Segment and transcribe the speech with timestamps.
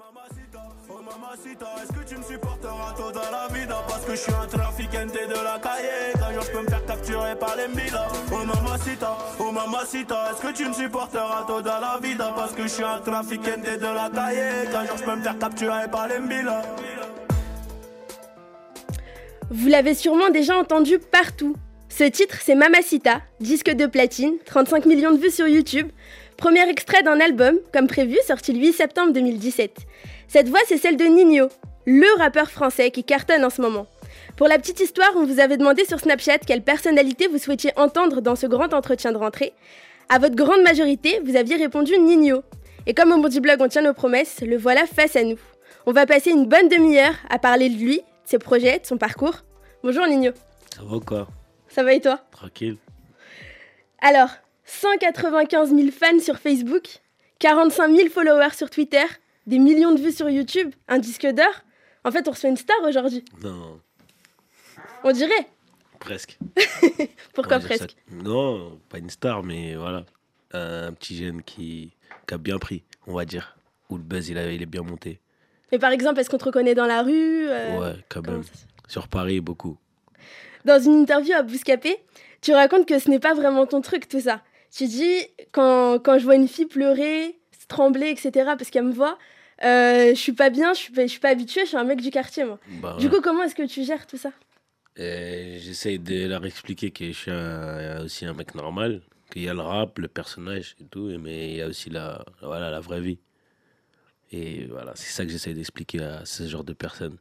[0.00, 3.76] Oh mamacita, est-ce que tu me supporteras toda la vida?
[3.88, 6.86] Parce que je suis un trafiquante de la calle Qu'un jour je peux me faire
[6.86, 11.98] capturer par les milas Oh mamacita, oh mamacita Est-ce que tu me supporteras toda la
[12.00, 12.32] vida?
[12.36, 15.38] Parce que je suis un trafiquante de la calle Qu'un jour je peux me faire
[15.38, 16.62] capturer par les milas
[19.50, 21.56] Vous l'avez sûrement déjà entendu partout.
[21.88, 25.88] Ce titre, c'est Mamacita, disque de platine, 35 millions de vues sur YouTube.
[26.38, 29.76] Premier extrait d'un album, comme prévu, sorti le 8 septembre 2017.
[30.28, 31.48] Cette voix, c'est celle de Nino,
[31.84, 33.88] le rappeur français qui cartonne en ce moment.
[34.36, 38.20] Pour la petite histoire, on vous avait demandé sur Snapchat quelle personnalité vous souhaitiez entendre
[38.20, 39.52] dans ce grand entretien de rentrée.
[40.08, 42.44] À votre grande majorité, vous aviez répondu Nino.
[42.86, 45.40] Et comme au Moody Blog on tient nos promesses, le voilà face à nous.
[45.86, 48.96] On va passer une bonne demi-heure à parler de lui, de ses projets, de son
[48.96, 49.38] parcours.
[49.82, 50.30] Bonjour Nino.
[50.72, 51.26] Ça va quoi?
[51.68, 52.20] Ça va et toi?
[52.30, 52.76] Tranquille.
[54.00, 54.28] Alors,
[54.68, 57.00] 195 000 fans sur Facebook,
[57.38, 59.04] 45 000 followers sur Twitter,
[59.46, 61.46] des millions de vues sur YouTube, un disque d'or.
[62.04, 63.24] En fait, on reçoit une star aujourd'hui.
[63.42, 63.80] Non,
[65.04, 65.48] On dirait.
[65.98, 66.38] presque.
[67.34, 70.04] Pourquoi presque ça- Non, pas une star, mais voilà.
[70.52, 71.92] Un petit jeune qui,
[72.26, 73.56] qui a bien pris, on va dire.
[73.88, 75.18] Où le buzz, il, a- il est bien monté.
[75.72, 78.44] Mais par exemple, est-ce qu'on te reconnaît dans la rue euh, ouais, quand comment même.
[78.44, 78.50] ça
[78.86, 79.76] Sur Paris, beaucoup.
[80.66, 81.96] Dans une interview à Bouscapé,
[82.42, 84.42] tu racontes que ce n'est pas vraiment ton truc, tout ça.
[84.70, 87.38] Tu dis, quand, quand je vois une fille pleurer,
[87.68, 89.18] trembler, etc., parce qu'elle me voit,
[89.64, 91.84] euh, je suis pas bien, je suis pas, je suis pas habituée, je suis un
[91.84, 92.58] mec du quartier, moi.
[92.66, 93.14] Bah, Du ouais.
[93.14, 94.32] coup, comment est-ce que tu gères tout ça?
[94.96, 99.48] Et J'essaye de leur expliquer que je suis un- aussi un mec normal, qu'il y
[99.48, 102.80] a le rap, le personnage et tout, mais il y a aussi la, voilà, la
[102.80, 103.18] vraie vie.
[104.30, 107.16] Et voilà, c'est ça que j'essaye d'expliquer à ce genre de personnes,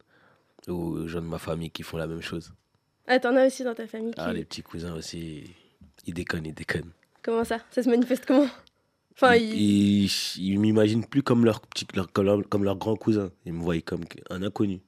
[0.67, 2.53] ou aux gens de ma famille qui font la même chose.
[3.07, 4.19] Ah, t'en as aussi dans ta famille qui...
[4.19, 5.51] Ah, les petits cousins aussi,
[6.05, 6.91] ils déconnent, ils déconnent.
[7.27, 7.59] Comment ça?
[7.71, 8.47] Ça se manifeste comment?
[9.11, 9.53] Enfin, il...
[9.53, 13.31] ils ils m'imaginent plus comme leur, petit, leur, comme, leur, comme leur grand cousin.
[13.45, 14.79] Ils me voient comme un inconnu.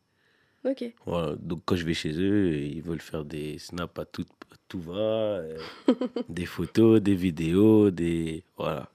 [0.64, 0.86] Ok.
[1.06, 1.36] Voilà.
[1.36, 4.80] Donc quand je vais chez eux, ils veulent faire des snaps à tout, à tout
[4.80, 5.58] va, euh,
[6.30, 8.46] des photos, des vidéos, des...
[8.56, 8.90] Voilà.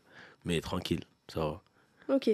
[0.46, 1.62] Mais tranquille, ça va.
[2.14, 2.30] Ok.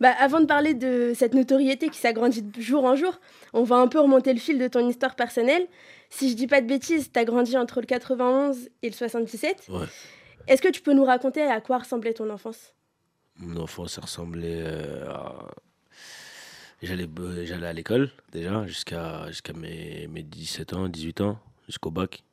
[0.00, 3.18] Bah, avant de parler de cette notoriété qui s'agrandit de jour en jour,
[3.54, 5.66] on va un peu remonter le fil de ton histoire personnelle.
[6.10, 9.68] Si je dis pas de bêtises, t'as grandi entre le 91 et le 77.
[9.70, 9.86] Ouais.
[10.46, 12.74] Est-ce que tu peux nous raconter à quoi ressemblait ton enfance?
[13.36, 14.62] Mon enfance, ressemblait
[15.06, 15.46] à...
[16.82, 21.92] J'allais euh, j'allais à l'école, déjà, jusqu'à jusqu'à mes, mes 17 ans, 18 ans, jusqu'au
[21.92, 22.24] bac.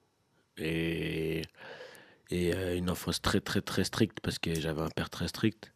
[0.57, 1.43] Et,
[2.31, 5.71] et euh, une enfance très, très, très stricte, parce que j'avais un père très strict.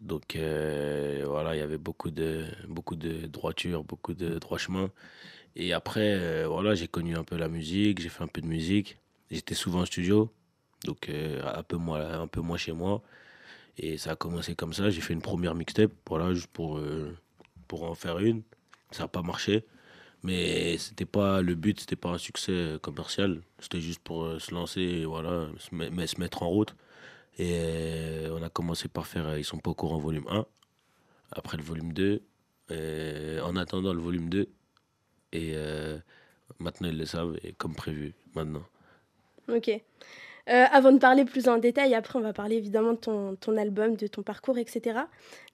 [0.00, 4.90] Donc, euh, voilà, il y avait beaucoup de, beaucoup de droiture, beaucoup de droit chemin.
[5.54, 8.98] Et après, voilà, j'ai connu un peu la musique, j'ai fait un peu de musique.
[9.30, 10.32] J'étais souvent en studio,
[10.84, 13.02] donc euh, un, peu moins, un peu moins chez moi.
[13.78, 14.90] Et ça a commencé comme ça.
[14.90, 17.16] J'ai fait une première mixtape, voilà, juste pour, euh,
[17.68, 18.42] pour en faire une.
[18.90, 19.64] Ça n'a pas marché.
[20.22, 23.40] Mais c'était pas le but, c'était pas un succès euh, commercial.
[23.58, 26.74] C'était juste pour se lancer voilà, se, mais se mettre en route.
[27.38, 30.44] Et on a commencé par faire Ils sont pas au courant volume 1.
[31.32, 32.22] Après le volume 2.
[32.70, 34.48] euh, en attendant le volume 2.
[35.32, 35.54] Et
[36.58, 38.66] maintenant ils le savent, et comme prévu, maintenant.
[39.48, 39.70] Ok.
[40.50, 43.56] Euh, avant de parler plus en détail, après on va parler évidemment de ton, ton
[43.56, 45.00] album, de ton parcours, etc.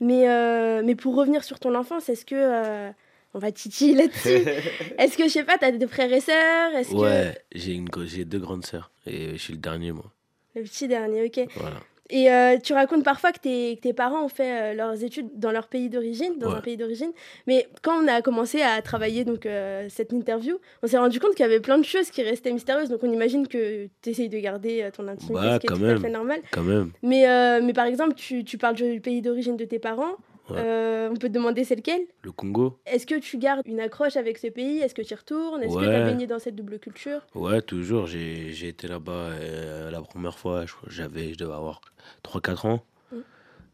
[0.00, 2.34] Mais, euh, mais pour revenir sur ton enfance, est-ce que...
[2.34, 2.90] euh,
[3.34, 4.48] on va titiller là-dessus.
[4.98, 6.72] est-ce que, je sais pas, t'as des frères et sœurs?
[6.92, 8.90] Ouais, j'ai une j'ai deux grandes sœurs.
[9.06, 10.10] Et je suis le dernier, moi.
[10.54, 11.46] Le petit dernier, ok.
[11.56, 11.76] Voilà.
[12.10, 15.28] Et euh, tu racontes parfois que tes, que tes parents ont fait euh, leurs études
[15.34, 16.56] dans leur pays d'origine, dans Ouais.
[16.58, 17.10] un pays d'origine.
[17.46, 21.32] Mais quand on a commencé à travailler donc euh, cette interview, on s'est rendu compte
[21.34, 22.88] qu'il y avait plein de choses qui restaient mystérieuses.
[22.90, 25.84] Donc on imagine que tu essayes de garder ton intimité, Bah, ce qui est tout
[25.84, 26.40] à fait normal.
[26.52, 26.92] Quand même.
[27.02, 27.24] Mais,
[27.60, 30.16] mais par exemple, tu, tu parles du pays d'origine de tes parents.
[30.50, 30.56] Ouais.
[30.58, 32.02] Euh, on peut te demander c'est lequel?
[32.22, 34.78] Le Congo Est-ce que tu gardes une accroche avec ce pays?
[34.78, 35.62] Est-ce que tu y retournes?
[35.62, 37.20] Est-ce que tu as baigné dans cette double culture?
[37.34, 38.06] Ouais, toujours.
[38.06, 41.80] J'ai été là-bas euh, la première fois, j'avais, je devais avoir
[42.24, 42.84] 3-4 ans.
[43.12, 43.16] Mm.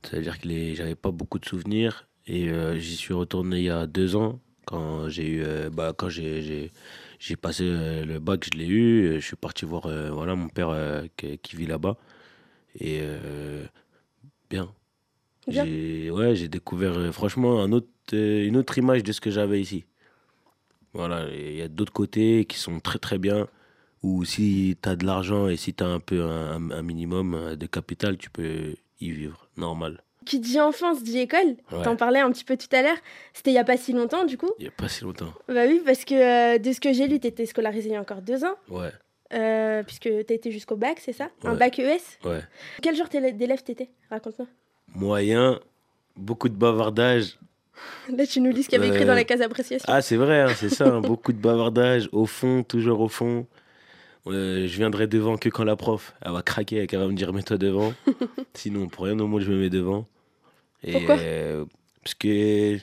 [0.02, 2.08] C'est-à-dire que j'avais pas beaucoup de souvenirs.
[2.26, 6.08] Et euh, j'y suis retourné il y a deux ans, quand j'ai eu, bah, quand
[6.08, 6.70] j'ai,
[7.40, 9.20] passé le bac, je l'ai eu.
[9.20, 11.96] Je suis parti voir euh, voilà, mon père euh, qui, qui vit là-bas.
[12.78, 13.64] Et euh,
[14.50, 14.72] bien.
[15.48, 19.30] J'ai, ouais, j'ai découvert euh, franchement un autre, euh, une autre image de ce que
[19.30, 19.84] j'avais ici.
[20.94, 23.48] Voilà, il y a d'autres côtés qui sont très très bien.
[24.02, 27.56] Où si tu as de l'argent et si tu as un peu un, minimum euh,
[27.56, 30.02] de capital, tu peux y vivre, normal.
[30.26, 31.56] Qui dit enfance dit école.
[31.70, 31.82] Ouais.
[31.82, 32.96] T'en parlais un petit peu tout à l'heure.
[33.32, 34.50] C'était il y a pas si longtemps du coup.
[34.58, 35.32] Il n'y a pas si longtemps.
[35.48, 36.14] Bah oui, parce que
[36.54, 38.54] euh, de ce que j'ai lu, tu étais scolarisé il y a encore deux ans,
[38.68, 38.92] Ouais,
[39.34, 41.30] euh, puisque tu as été jusqu'au bac, c'est ça?
[41.44, 42.40] Un bac ES ouais.
[42.82, 43.90] Quel genre d'élève t'étais?
[44.10, 44.48] Raconte-moi.
[44.88, 45.61] Moyen,
[46.17, 47.38] beaucoup de bavardage,
[48.17, 49.87] Là, tu nous lis ce qu'il y avait écrit dans la case appréciation.
[49.88, 50.87] Ah, c'est vrai, hein, c'est ça.
[50.87, 53.46] Hein, beaucoup de bavardage, au fond, toujours au fond.
[54.26, 57.58] je viendrai devant que quand la prof, elle va craquer, elle va me dire mets-toi
[57.58, 57.93] devant.
[58.55, 60.06] Sinon, pour rien au monde, je me mets devant.
[60.82, 61.64] Et, Pourquoi euh,
[62.02, 62.82] Parce que, je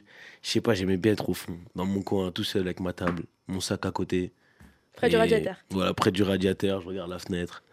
[0.49, 3.23] sais pas, j'aimais bien être au fond, dans mon coin, tout seul avec ma table,
[3.47, 4.31] mon sac à côté.
[4.95, 5.55] Près du radiateur.
[5.69, 7.63] Voilà, près du radiateur, je regarde la fenêtre.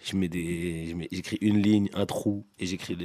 [0.00, 2.96] Je mets des, j'écris une ligne, un trou, et j'écris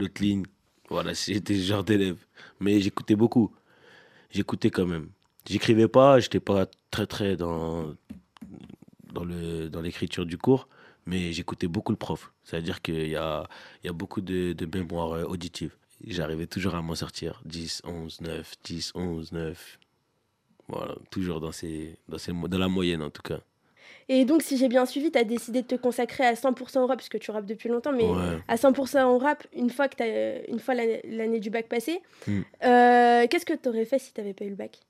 [0.00, 0.44] l'autre ligne.
[0.88, 2.18] Voilà, j'étais ce genre d'élève.
[2.60, 3.54] Mais j'écoutais beaucoup.
[4.30, 5.10] J'écoutais quand même.
[5.48, 7.94] J'écrivais pas, j'étais pas très très dans,
[9.12, 10.68] dans, le, dans l'écriture du cours,
[11.06, 12.32] mais j'écoutais beaucoup le prof.
[12.44, 13.48] C'est-à-dire qu'il y a,
[13.84, 15.74] y a beaucoup de, de mémoire euh, auditive.
[16.06, 17.42] J'arrivais toujours à m'en sortir.
[17.44, 19.78] 10, 11, 9, 10, 11, 9.
[20.68, 23.40] Voilà, toujours dans, ces, dans, ces, dans la moyenne en tout cas.
[24.12, 26.86] Et donc, si j'ai bien suivi, tu as décidé de te consacrer à 100% au
[26.88, 28.08] rap, parce que tu rappes depuis longtemps, mais
[28.48, 32.02] à 100% au rap, une fois, que as, une fois l'année du bac passée.
[32.26, 32.40] Hmm.
[32.64, 34.80] Euh, qu'est-ce que tu aurais fait si tu n'avais pas eu le bac?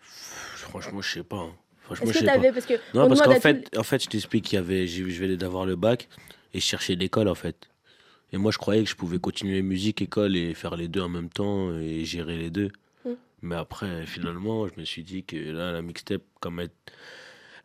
[0.00, 1.36] Franchement, je sais pas.
[1.36, 1.52] Hein.
[1.82, 4.46] Franchement, Est-ce que tu avais parce que Non, parce qu'en fait, en fait, je t'explique
[4.46, 6.08] qu'il y avait, je venais d'avoir le bac
[6.54, 7.68] et je cherchais l'école en fait.
[8.32, 11.10] Et moi, je croyais que je pouvais continuer musique, école et faire les deux en
[11.10, 12.70] même temps et gérer les deux.
[13.04, 13.12] Hmm.
[13.42, 16.70] Mais après, finalement, je me suis dit que là, la mixtape, comme elle,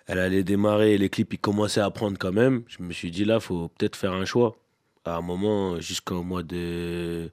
[0.07, 2.63] elle allait démarrer, les clips ils commençaient à prendre quand même.
[2.67, 4.55] Je me suis dit là, faut peut-être faire un choix.
[5.05, 7.29] À un moment, jusqu'au mois de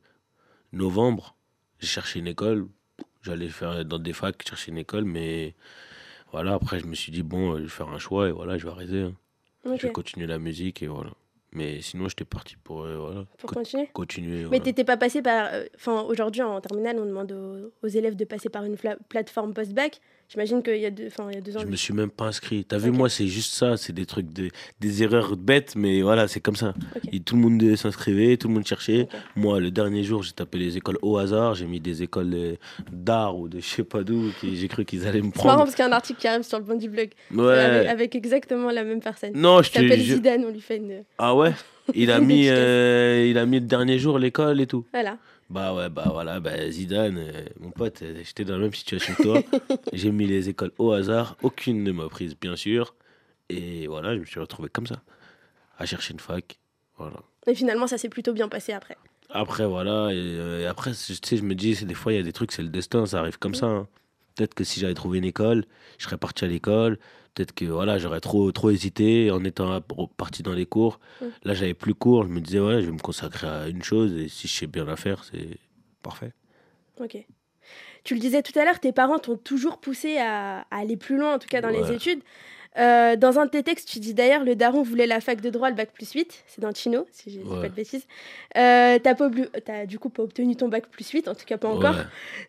[0.73, 1.37] novembre,
[1.79, 2.69] j'ai cherché une école.
[3.23, 5.55] J'allais faire dans des facs, chercher une école, mais
[6.33, 8.65] voilà, après je me suis dit bon, je vais faire un choix et voilà, je
[8.65, 9.03] vais arrêter.
[9.03, 9.15] Hein.
[9.65, 11.11] Je vais continuer la musique et voilà.
[11.55, 13.89] Mais sinon, j'étais parti pour, euh, voilà, pour continuer?
[13.93, 15.47] continuer Mais tu n'étais pas passé par.
[15.53, 17.33] Euh, enfin, aujourd'hui, en terminale, on demande
[17.83, 18.77] aux, élèves de passer par une
[19.09, 20.01] plateforme post-bac.
[20.35, 21.61] J'imagine qu'il y, a deux, y a deux ans.
[21.61, 22.65] Je me suis même pas inscrit.
[22.69, 23.77] Tu as vu, moi, c'est juste ça.
[23.77, 24.49] C'est des trucs, de,
[24.81, 26.75] des erreurs bêtes, mais voilà, c'est comme ça.
[27.13, 29.07] Et tout le monde s'inscrivait, tout le monde cherchait.
[29.37, 31.55] Moi, le dernier jour, j'ai tapé les écoles au hasard.
[31.55, 32.57] J'ai mis des écoles euh,
[32.91, 34.33] d'art ou de je sais pas d'où.
[34.43, 35.43] J'ai cru qu'ils allaient me prendre.
[35.43, 37.11] C'est marrant parce qu'il y a un article qui arrive sur le banc du blog.
[37.33, 37.87] Ouais.
[37.87, 39.35] Avec, exactement la même personne.
[39.37, 41.05] Non, je te s'appelle Zidane, on lui fait une.
[41.17, 41.53] Ah ouais?
[41.95, 44.87] Il a mis, euh, il a mis le dernier jour l'école et tout.
[44.93, 45.19] Voilà.
[45.51, 49.15] Bah ouais, bah voilà, bah Zidane, euh, mon pote, euh, j'étais dans la même situation
[49.15, 49.43] que toi.
[49.93, 52.95] J'ai mis les écoles au hasard, aucune ne m'a prise, bien sûr.
[53.51, 55.03] Et voilà, je me suis retrouvé comme ça,
[55.79, 56.59] à chercher une fac.
[56.97, 57.23] Voilà.
[57.47, 58.97] Et finalement, ça s'est plutôt bien passé après.
[59.31, 62.33] Après, voilà, et, après, tu sais, je me dis, des fois, il y a des
[62.33, 63.67] trucs, c'est le destin, ça arrive comme ça.
[63.67, 63.89] Hein.
[64.35, 65.65] Peut-être que si j'avais trouvé une école,
[65.99, 66.99] je serais parti à l'école.
[67.35, 69.81] Peut-être que voilà, j'aurais trop, trop hésité en étant
[70.17, 71.01] parti dans les cours.
[71.21, 71.27] Mm.
[71.45, 72.23] Là, j'avais plus cours.
[72.25, 74.67] Je me disais, ouais, je vais me consacrer à une chose et si je sais
[74.67, 75.59] bien la faire, c'est
[76.03, 76.33] parfait.
[77.01, 77.17] Ok.
[78.05, 81.35] Tu le disais tout à l'heure, tes parents t'ont toujours poussé à, aller plus loin,
[81.35, 82.21] en tout cas dans les études.
[82.77, 85.49] Euh, dans un de tes textes, tu dis d'ailleurs le daron voulait la fac de
[85.49, 86.45] droit, le bac plus 8.
[86.47, 88.07] C'est dans Chino, si je dis pas de bêtises.
[88.57, 89.31] Euh, t'as, pas
[89.69, 91.97] as du coup pas obtenu ton bac plus 8, en tout cas pas encore.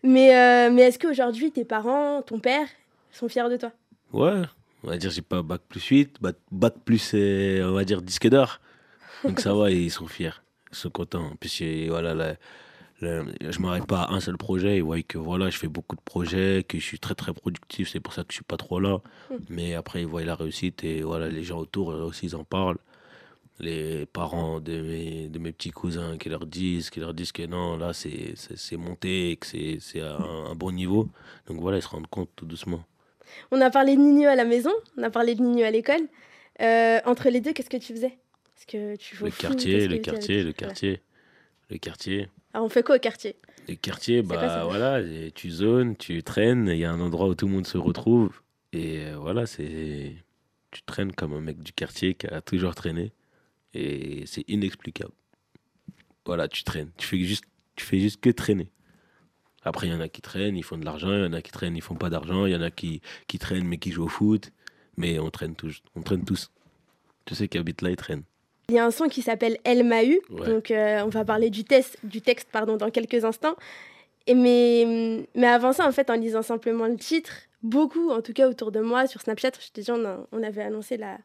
[0.04, 2.68] Mais, euh, mais est-ce qu'aujourd'hui, tes parents, ton père,
[3.12, 3.72] sont fiers de toi?
[4.14, 4.42] Ouais,
[4.86, 8.60] on va dire j'ai pas bac plus 8, bac, plus, on va dire disque d'or.
[9.24, 10.42] Donc ça va, ils sont fiers,
[10.72, 11.32] ils sont contents.
[11.40, 12.36] Puis voilà,
[13.02, 14.78] je m'arrête pas à un seul projet.
[14.78, 17.90] Ils voient que voilà, je fais beaucoup de projets, que je suis très très productif.
[17.90, 19.02] C'est pour ça que je suis pas trop là.
[19.50, 22.78] Mais après, ils voient la réussite et voilà, les gens autour aussi, ils en parlent.
[23.60, 27.46] Les parents de mes, de mes petits cousins qui leur disent, qui leur disent que
[27.48, 29.48] non, là, c'est monté, que
[29.80, 31.10] c'est à un bon niveau.
[31.48, 32.84] Donc voilà, ils se rendent compte tout doucement.
[33.52, 36.08] On a parlé de Nino à la maison, on a parlé de Nino à l'école.
[36.62, 38.18] Euh, entre les deux, qu'est-ce que tu faisais?
[38.68, 41.02] Que tu le, quartier, le, quartier, le quartier,
[41.70, 43.36] le quartier, Alors on fait quoi au quartier?
[43.68, 45.02] Le quartier, bah voilà,
[45.36, 48.42] tu zones, tu traînes, il y a un endroit où tout le monde se retrouve.
[48.74, 50.16] Et euh, voilà, c'est
[50.72, 53.14] tu traînes comme un mec du quartier qui a toujours traîné.
[53.74, 55.14] Et c'est inexplicable.
[56.26, 56.92] Voilà, tu traînes.
[56.98, 58.70] Tu fais juste, tu fais juste que traîner.
[59.66, 61.42] Après, il y en a qui traînent, ils font de l'argent, il y en a
[61.42, 63.92] qui traînent, ils font pas d'argent, il y en a qui, qui traînent mais qui
[63.92, 64.52] jouent au foot.
[64.98, 65.82] Mais on traîne tous.
[65.96, 66.52] On traîne tous.
[67.26, 68.24] Tu sais qui habite là, ils traînent.
[68.70, 70.22] Il y a un son qui s'appelle El Mahu.
[70.30, 73.56] Donc, euh, on va parler du, test, du texte pardon, dans quelques instants.
[74.28, 77.32] Et mais, mais avant ça, en fait, en lisant simplement le titre,
[77.62, 80.98] beaucoup, en tout cas autour de moi, sur Snapchat, je te on, on avait annoncé
[80.98, 81.18] la,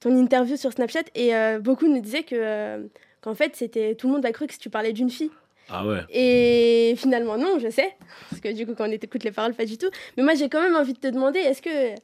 [0.00, 2.86] ton interview sur Snapchat, et euh, beaucoup nous disaient que, euh,
[3.22, 5.30] qu'en fait, c'était tout le monde a cru que tu parlais d'une fille.
[5.70, 6.00] Ah ouais.
[6.10, 7.94] Et finalement, non, je sais.
[8.30, 9.90] Parce que du coup, quand on écoute les paroles, pas du tout.
[10.16, 11.94] Mais moi, j'ai quand même envie de te demander est-ce que,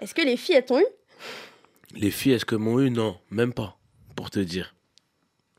[0.00, 0.86] est que les filles, elles t'ont eu?
[1.94, 2.90] Les filles, est-ce que m'ont eu?
[2.90, 3.76] Non, même pas,
[4.14, 4.74] pour te dire.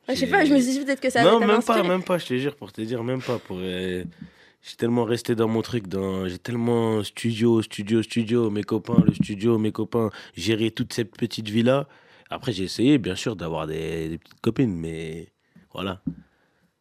[0.07, 2.03] Ah, je sais pas, je me suis dit peut-être que ça Non, même pas, même
[2.03, 3.39] pas, je te jure, pour te dire, même pas.
[3.39, 4.03] Pour, euh,
[4.61, 6.27] J'ai tellement resté dans mon truc, dans...
[6.27, 11.49] j'ai tellement studio, studio, studio, mes copains, le studio, mes copains, gérer toute cette petite
[11.49, 11.87] vie-là.
[12.29, 15.33] Après, j'ai essayé, bien sûr, d'avoir des, des petites copines, mais
[15.73, 16.01] voilà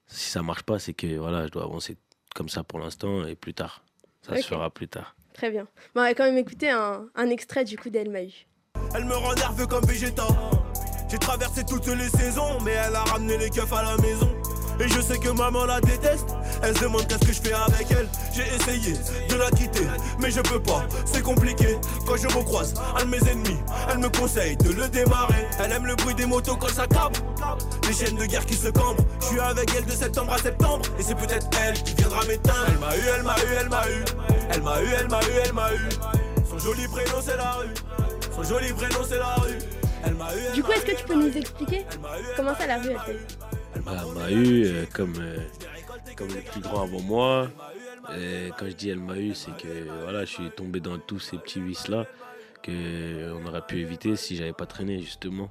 [0.08, 1.96] si ça marche pas, c'est que voilà, je dois avancer
[2.34, 3.82] comme ça pour l'instant et plus tard.
[4.22, 5.14] Ça se fera plus tard.
[5.32, 5.64] Très bien.
[5.94, 8.46] Bon, on va quand même écouter un, un extrait du coup d'El Mahu.
[8.94, 10.26] Elle me rend nerveux comme Vegeta.
[11.10, 14.30] J'ai traversé toutes les saisons, mais elle a ramené les keufs à la maison.
[14.80, 16.36] Et je sais que maman la déteste.
[16.62, 18.08] Elle se demande qu'est-ce que je fais avec elle.
[18.32, 18.94] J'ai essayé
[19.28, 19.86] de la quitter,
[20.20, 20.84] mais je peux pas.
[21.04, 21.78] C'est compliqué.
[22.06, 23.58] Quand je recroise un de mes ennemis,
[23.90, 25.46] elle me conseille de le démarrer.
[25.58, 27.18] Elle aime le bruit des motos quand ça cabre.
[27.88, 29.04] Les chaînes de guerre qui se cambrent.
[29.20, 30.84] Je suis avec elle de septembre à septembre.
[30.98, 32.66] Et c'est peut-être elle qui viendra m'éteindre.
[32.68, 34.04] Elle m'a eu, elle m'a eu, elle m'a eu.
[34.50, 35.88] Elle m'a eu, elle m'a eu, elle m'a eu.
[36.48, 37.74] Son joli prénom c'est la rue.
[38.34, 39.58] Son joli prénom c'est la rue.
[40.04, 40.38] Elle m'a eu.
[40.48, 42.66] elle Du coup, est-ce que tu peux nous expliquer Elle m'a eu, elle comment ça
[42.66, 43.18] la rue elle
[43.86, 45.38] elle m'a eu euh, comme, euh,
[46.16, 47.48] comme le plus avant moi.
[48.16, 51.18] Et quand je dis elle m'a eu, c'est que voilà, je suis tombé dans tous
[51.20, 52.06] ces petits vices-là
[52.62, 55.50] que on aurait pu éviter si j'avais pas traîné, justement.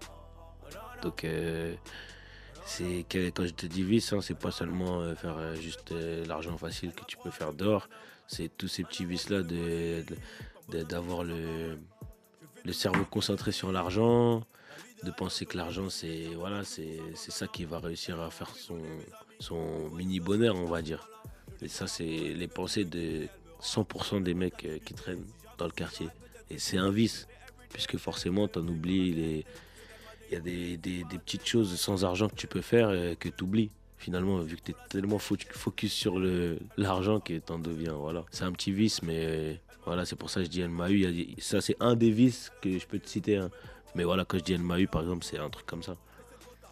[1.03, 1.75] Donc, euh,
[2.65, 6.25] c'est quand je te dis vice, hein, c'est pas seulement euh, faire euh, juste euh,
[6.25, 7.87] l'argent facile que tu peux faire dehors.
[8.27, 10.03] C'est tous ces petits vices-là de,
[10.69, 11.77] de- d'avoir le,
[12.65, 14.43] le cerveau concentré sur l'argent,
[15.03, 18.79] de penser que l'argent c'est voilà c'est ça qui va réussir à faire son
[19.39, 21.07] son mini bonheur on va dire.
[21.61, 23.27] Et ça c'est les pensées de
[23.61, 25.25] 100% des mecs euh, qui traînent
[25.57, 26.07] dans le quartier.
[26.49, 27.27] Et c'est un vice
[27.73, 29.43] puisque forcément t'en oublies
[30.29, 33.29] il y a des, des, petites choses sans argent que tu peux faire euh, que
[33.29, 36.19] tu oublies finalement vu que tu es tellement fo- focus sur
[36.77, 38.25] l'argent que t'en deviens voilà.
[38.31, 39.53] C'est un petit vice mais euh,
[39.85, 42.51] voilà c'est pour ça que je dis elle m'a eu ça c'est un des vices
[42.61, 43.49] que je peux te citer hein.
[43.95, 45.95] Mais voilà, quand je dis elle m'a eu, par exemple, c'est un truc comme ça.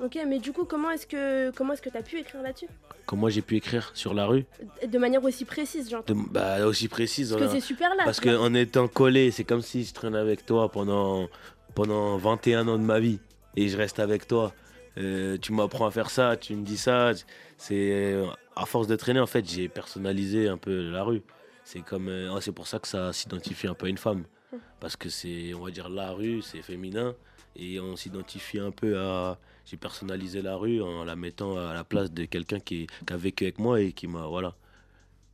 [0.03, 2.67] Ok, mais du coup, comment est-ce que comment est-ce que t'as pu écrire là-dessus?
[3.05, 3.91] Comment j'ai pu écrire?
[3.93, 4.45] Sur la rue?
[4.85, 6.13] De manière aussi précise, j'entends.
[6.13, 7.31] De- bah, Aussi précise.
[7.31, 8.03] Parce que c'est super là.
[8.03, 11.29] Parce qu'en étant collé, c'est comme si je traînais avec toi pendant,
[11.75, 13.19] pendant 21 ans de ma vie
[13.55, 14.53] et je reste avec toi.
[14.97, 17.11] Euh, tu m'apprends à faire ça, tu me dis ça.
[17.57, 18.25] C'est euh,
[18.57, 21.21] à force de traîner, en fait, j'ai personnalisé un peu la rue.
[21.63, 24.23] C'est comme, euh, c'est pour ça que ça s'identifie un peu à une femme,
[24.79, 27.15] parce que c'est, on va dire, la rue, c'est féminin
[27.55, 29.39] et on s'identifie un peu à.
[29.65, 33.45] J'ai personnalisé la rue en la mettant à la place de quelqu'un qui, a vécu
[33.45, 34.55] avec moi et qui m'a, voilà,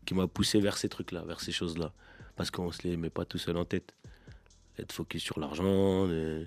[0.05, 1.91] qui m'a poussé vers ces trucs-là, vers ces choses-là
[2.35, 3.93] parce qu'on se les met pas tout seul en tête.
[4.79, 6.45] Être focus sur l'argent, euh,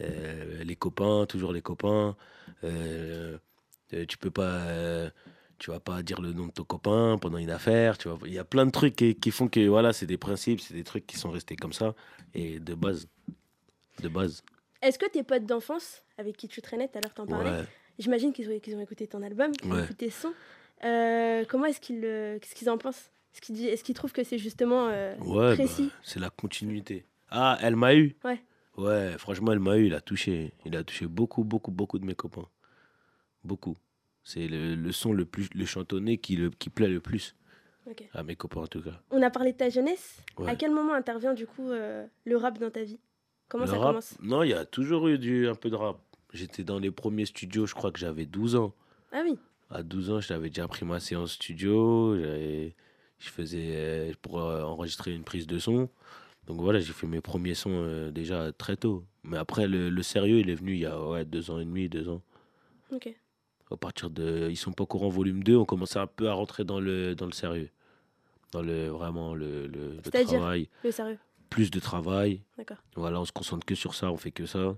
[0.00, 2.16] euh, les copains, toujours les copains.
[2.64, 3.36] euh,
[3.92, 4.62] euh, tu peux pas,
[5.58, 7.98] tu vas pas dire le nom de ton copain pendant une affaire.
[7.98, 10.18] Tu vois, il y a plein de trucs qui, qui font que voilà, c'est des
[10.18, 11.94] principes, c'est des trucs qui sont restés comme ça
[12.34, 13.08] et de base,
[14.02, 14.42] de base.
[14.82, 17.64] Est-ce que tes potes d'enfance avec qui tu traînais, tout à l'heure t'en parlais, Ouais.
[17.98, 19.84] j'imagine qu'ils ont, qu'ils ont écouté ton album, qu'ils ont Ouais.
[19.84, 20.32] écouté son.
[20.84, 23.10] Euh, comment est-ce qu'ils euh, qu'est-ce qu'ils en pensent?
[23.34, 25.88] Est-ce qu'ils est-ce qu'ils trouvent que c'est justement euh, Ouais, précis?
[25.88, 27.06] bah, c'est la continuité.
[27.30, 28.42] Ah, elle m'a eu Ouais.
[28.76, 30.52] Ouais, franchement, elle m'a eu, il a touché.
[30.66, 32.46] Il a touché beaucoup, beaucoup, beaucoup de mes copains.
[33.42, 33.74] Beaucoup.
[34.28, 37.36] C'est le, le son le plus le chantonné qui, le, qui plaît le plus
[38.12, 39.00] à mes copains en tout cas.
[39.12, 40.20] On a parlé de ta jeunesse.
[40.36, 40.50] Ouais.
[40.50, 42.98] À quel moment intervient du coup euh, le rap dans ta vie?
[43.48, 44.18] Comment Le ça rap, commence?
[44.20, 46.00] Non, il y a toujours eu du, un peu de rap.
[46.32, 48.74] J'étais dans les premiers studios, je crois que j'avais 12 ans.
[49.12, 49.38] Ah oui.
[49.70, 52.16] À 12 ans, j'avais déjà pris ma séance studio.
[52.16, 52.70] Je
[53.20, 55.88] faisais euh, pour euh, enregistrer une prise de son.
[56.48, 59.04] Donc voilà, j'ai fait mes premiers sons euh, déjà très tôt.
[59.22, 61.64] Mais après, le, le sérieux, il est venu il y a ouais, deux ans et
[61.64, 62.20] demi, deux ans.
[62.90, 63.14] Ok.
[63.70, 66.64] À partir de Ils sont pas courants volume 2, on commençait un peu à rentrer
[66.64, 67.70] dans le, dans le sérieux.
[68.52, 70.68] Dans le vraiment le, le, travail.
[70.84, 71.18] Le sérieux?
[71.50, 72.42] Plus de travail.
[72.58, 72.76] D'accord.
[72.94, 74.76] Voilà, on se concentre que sur ça, on fait que ça.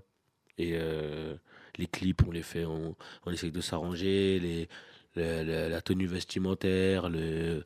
[0.57, 1.35] Et euh,
[1.77, 4.67] les clips, on les fait, on, on essaye de s'arranger, les,
[5.15, 7.63] le- le- la tenue vestimentaire, le,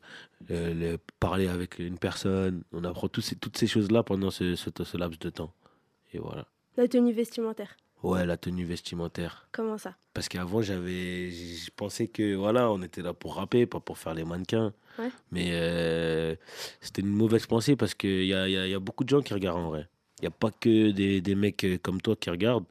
[0.50, 2.63] le- le parler avec une personne.
[2.74, 5.53] On apprend tous ces, toutes ces choses-là pendant ce, ce, ce laps de temps.
[6.13, 6.46] Et voilà.
[6.77, 7.75] La tenue vestimentaire.
[8.04, 9.48] Ouais, la tenue vestimentaire.
[9.52, 9.96] Comment ça?
[10.14, 14.14] Parce qu'avant, j'avais, je pensais que voilà, on était là pour rapper, pas pour faire
[14.14, 14.74] les mannequins.
[15.00, 15.10] Ouais.
[15.32, 16.36] Mais euh,
[16.82, 19.10] c'était une mauvaise pensée parce qu'il y a, y, a, il y a beaucoup de
[19.10, 19.88] gens qui regardent en vrai.
[20.20, 22.66] Il n'y a pas que des, des mecs euh, comme toi qui regardent.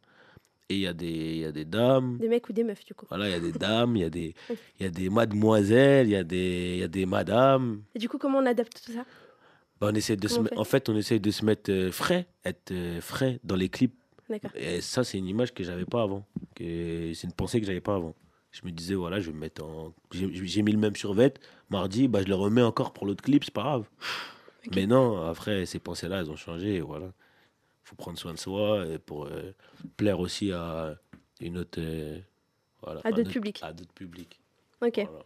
[0.69, 2.19] Et il y, a des- il y a des dames.
[2.19, 4.05] Des mecs ou des meufs du coup Voilà, il y a des dames, il y
[4.05, 4.35] a des,
[4.81, 7.83] y a des mademoiselles, il y a des, y a des madames.
[7.95, 9.05] Et du coup, comment on adapte tout ça?
[9.81, 10.57] Bah, on essaie de se fait?
[10.57, 13.97] en fait, on essaie de se mettre euh, frais, être euh, frais dans les clips.
[14.55, 16.25] Et ça, c'est une image que j'avais pas avant.
[16.55, 18.15] Que c'est une pensée que j'avais pas avant.
[18.51, 19.93] Je me disais, voilà, je vais me mettre en.
[20.13, 21.33] J'ai mis le même survêt.
[21.71, 23.89] Mardi, bah, je le remets encore pour l'autre clip, c'est pas grave.
[24.75, 26.81] Mais non, après, ces pensées-là, elles ont changé.
[26.81, 27.13] Voilà.
[27.83, 29.53] faut prendre soin de soi et pour euh,
[29.97, 30.95] plaire aussi à
[31.41, 31.79] une autre.
[31.81, 32.19] euh,
[32.83, 33.59] voilà, À d'autres publics.
[33.63, 34.39] À d'autres publics.
[34.83, 34.97] Ok.
[34.97, 35.25] Voilà.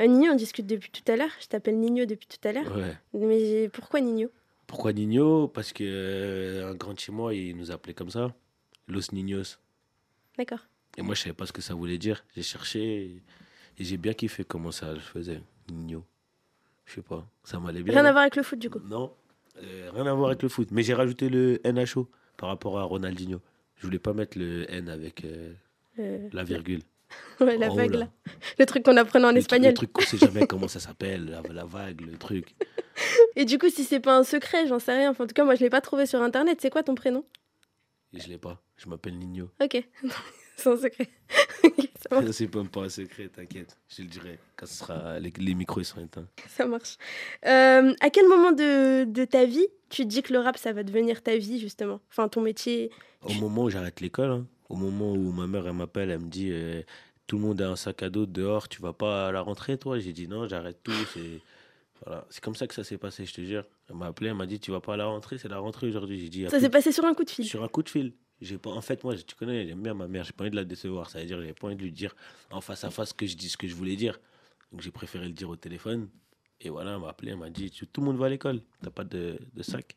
[0.00, 1.30] Euh, Nino, on discute depuis tout à l'heure.
[1.40, 2.74] Je t'appelle Nino depuis tout à l'heure.
[2.76, 2.96] Ouais.
[3.14, 4.28] Mais pourquoi Nino?
[4.72, 5.48] Pourquoi Nino?
[5.48, 8.34] Parce que euh, un grand chez moi, il nous appelait comme ça.
[8.88, 9.58] Los Niños.
[10.38, 10.60] D'accord.
[10.96, 12.24] Et moi, je savais pas ce que ça voulait dire.
[12.34, 13.22] J'ai cherché et,
[13.84, 15.42] j'ai bien kiffé comment ça se faisait.
[15.70, 16.06] Nino.
[16.86, 17.28] Je sais pas.
[17.44, 17.92] Ça m'allait bien.
[17.92, 18.78] Rien à voir avec le foot, du coup.
[18.78, 19.12] Non,
[19.62, 20.68] euh, rien à voir avec le foot.
[20.70, 23.42] Mais j'ai rajouté le NHO par rapport à Ronaldinho.
[23.76, 25.22] Je voulais pas mettre le N avec
[25.98, 26.80] Euh, la virgule.
[27.40, 28.08] ouais, la Oh vague, là.
[28.58, 29.70] Le truc qu'on apprenait en Le truc- espagnol.
[29.70, 32.54] Le truc qu'on sait jamais comment ça s'appelle, la, la vague, le truc.
[33.36, 35.10] Et du coup, si c'est pas un secret, j'en sais rien.
[35.10, 36.58] Enfin, en tout cas, moi, je l'ai pas trouvé sur Internet.
[36.60, 37.24] C'est quoi ton prénom?
[38.14, 38.62] Et je l'ai pas.
[38.76, 39.48] Je m'appelle Nino.
[39.62, 39.82] Ok.
[40.56, 41.08] c'est un secret.
[42.32, 43.78] C'est même pas un secret, t'inquiète.
[43.88, 46.26] Je le dirai quand ce sera, les, les micros seront éteints.
[46.48, 46.96] Ça marche.
[47.46, 50.72] Euh, à quel moment de, de ta vie tu te dis que le rap, ça
[50.72, 52.00] va devenir ta vie, justement?
[52.10, 52.90] Enfin, ton métier?
[53.22, 56.28] Au moment où j'arrête l'école, hein, au moment où ma mère elle m'appelle, elle me
[56.28, 56.82] dit euh,
[57.26, 59.76] tout le monde a un sac à dos dehors, tu vas pas à la rentrée
[59.76, 59.98] toi?
[59.98, 60.92] J'ai dit non, j'arrête tout.
[61.12, 61.40] C'est
[62.04, 63.64] voilà, c'est comme ça que ça s'est passé, je te jure.
[63.88, 65.88] Elle m'a appelé, elle m'a dit tu vas pas à la rentrée, c'est la rentrée
[65.88, 66.18] aujourd'hui.
[66.18, 67.44] J'ai dit Ça plus s'est passé sur un coup de fil.
[67.44, 68.14] sur un coup de fil.
[68.40, 70.56] J'ai pas, en fait, moi, tu connais, j'aime bien ma mère, j'ai pas envie de
[70.56, 71.10] la décevoir.
[71.10, 72.16] Ça veut dire, j'ai pas envie de lui dire
[72.50, 74.18] en face à face que je dis ce que je voulais dire.
[74.72, 76.08] Donc j'ai préféré le dire au téléphone.
[76.60, 78.90] Et voilà, elle m'a appelé, elle m'a dit tout le monde va à l'école, t'as
[78.90, 79.96] pas de, de sac?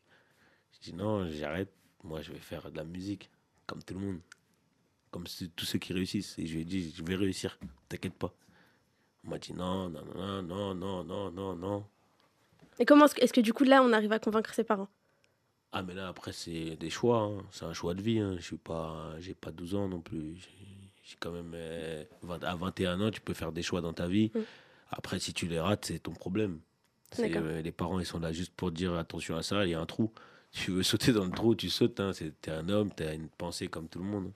[0.72, 1.72] J'ai dit non, j'arrête.
[2.04, 3.30] Moi, je vais faire de la musique,
[3.66, 4.20] comme tout le monde.
[5.16, 5.24] Comme
[5.56, 6.38] tous ceux qui réussissent.
[6.38, 7.58] Et je lui ai dit, je vais réussir,
[7.88, 8.34] t'inquiète pas.
[9.24, 11.84] On m'a dit non, non, non, non, non, non, non, non.
[12.78, 14.88] Et comment est-ce que, du coup, là, on arrive à convaincre ses parents?
[15.72, 17.22] Ah, mais là, après, c'est des choix.
[17.22, 17.42] hein.
[17.50, 18.18] C'est un choix de vie.
[18.18, 18.34] Hein.
[18.36, 20.36] Je suis pas, j'ai pas 12 ans non plus.
[20.36, 21.52] J'ai- quand même.
[21.54, 24.30] euh, 20 à 21 ans, tu peux faire des choix dans ta vie.
[24.34, 24.40] Mm.
[24.90, 26.60] Après, si tu les rates, c'est ton problème.
[27.18, 29.80] Euh, les parents, ils sont là juste pour dire attention à ça, il y a
[29.80, 30.12] un trou.
[30.52, 32.00] Tu veux sauter dans le trou, tu sautes.
[32.00, 32.12] Hein.
[32.14, 34.30] C'est, t'es un homme, t'as une pensée comme tout le monde.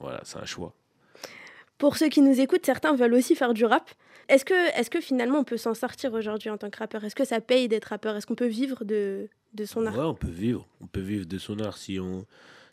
[0.00, 0.74] Voilà, c'est un choix.
[1.78, 3.90] Pour ceux qui nous écoutent, certains veulent aussi faire du rap.
[4.28, 7.04] Est-ce que, est-ce que finalement, on peut s'en sortir aujourd'hui en tant que rappeur?
[7.04, 8.16] Est-ce que ça paye d'être rappeur?
[8.16, 9.96] Est-ce qu'on peut vivre de, de son art?
[9.96, 10.66] Ouais, on peut vivre.
[10.80, 12.26] On peut vivre de son art si on,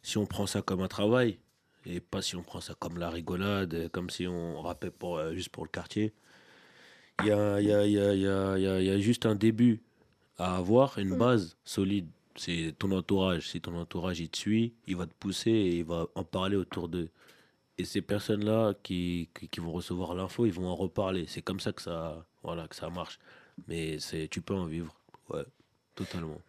[0.03, 1.39] si on prend ça comme un travail
[1.85, 5.33] et pas si on prend ça comme la rigolade, comme si on rappait pour, euh,
[5.33, 6.13] juste pour le quartier.
[7.21, 9.81] Il y a, y, a, y, a, y a juste un début
[10.37, 11.17] à avoir, une Mm.
[11.17, 12.07] base solide.
[12.37, 13.49] C'est ton entourage.
[13.49, 16.55] Si ton entourage il te suit, il va te pousser et il va en parler
[16.55, 17.09] autour d'eux.
[17.77, 21.25] Et ces personnes-là qui, qui, qui vont recevoir l'info, ils vont en reparler.
[21.27, 23.19] C'est comme ça que ça, voilà, que ça marche.
[23.67, 24.95] Mais c'est, tu peux en vivre.
[25.29, 25.43] Ouais,
[25.95, 26.41] totalement.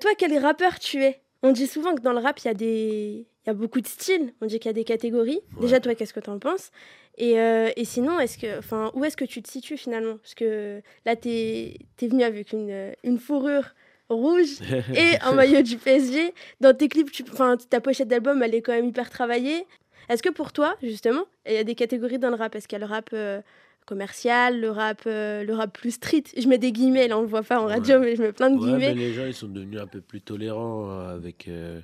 [0.00, 1.20] Toi, quel rappeur tu es?
[1.42, 3.26] On dit souvent que dans le rap, il y, a des...
[3.44, 4.34] il y a beaucoup de styles.
[4.40, 5.40] On dit qu'il y a des catégories.
[5.54, 5.62] Ouais.
[5.62, 6.70] Déjà, toi, qu'est-ce que tu en penses?
[7.18, 10.18] Et, euh, et sinon, est-ce que, enfin, où est-ce que tu te situes finalement?
[10.18, 13.74] Parce que là, tu es, venu avec une, une fourrure
[14.08, 14.60] rouge
[14.94, 16.32] et un maillot du PSG.
[16.60, 17.24] Dans tes clips, tu,
[17.68, 19.64] ta pochette d'album, elle est quand même hyper travaillée.
[20.08, 22.78] Est-ce que pour toi, justement, il y a des catégories dans le rap Est-ce qu'il
[22.78, 23.40] y a le rap euh,
[23.86, 26.24] commercial, le rap, euh, le rap plus street?
[26.36, 27.72] Je mets des guillemets, là, on le voit pas en Ouais.
[27.74, 28.94] radio, mais je mets plein de Ouais, mais guillemets.
[28.94, 31.48] les gens, ils sont devenus un peu plus tolérants euh, avec.
[31.48, 31.80] euh,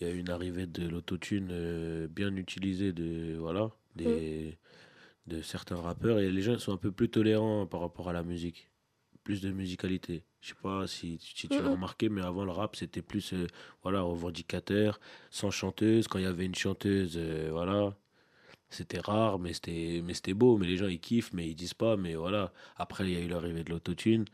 [0.00, 4.58] Il y a eu une arrivée de l'autotune euh, bien utilisée de, voilà, des,
[5.26, 8.22] de certains rappeurs et les gens sont un peu plus tolérants par rapport à la
[8.22, 8.68] musique.
[9.26, 10.22] Plus de musicalité.
[10.40, 13.48] Je sais pas si, si tu l'as remarqué, mais avant le rap c'était plus euh,
[13.82, 16.06] voilà, revendicateur, sans chanteuse.
[16.06, 17.96] Quand il y avait une chanteuse, euh, voilà,
[18.70, 20.58] c'était rare, mais c'était mais c'était beau.
[20.58, 21.96] Mais les gens ils kiffent, mais ils disent pas.
[21.96, 24.26] Mais voilà, après il y a eu l'arrivée de l'autotune